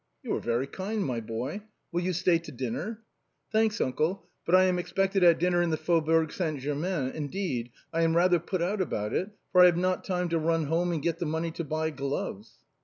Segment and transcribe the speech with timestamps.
[0.23, 1.61] "You are very kind, my boy.
[1.91, 3.03] Will you stay to dinner?""
[3.53, 8.01] Thanks, uncle, but I am expected at dinner in the Faubourg Saint Germain, indeed, I
[8.01, 11.03] am rather put out about it for I have not time to run home and
[11.03, 12.57] get the money to buy gloves."